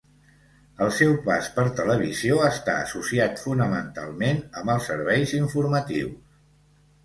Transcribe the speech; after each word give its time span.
El 0.85 0.87
seu 0.99 1.11
pas 1.27 1.49
per 1.57 1.65
televisió 1.81 2.39
està 2.47 2.79
associat 2.87 3.39
fonamentalment 3.43 4.43
amb 4.63 4.77
els 4.79 4.91
serveis 4.93 5.39
informatius. 5.45 6.21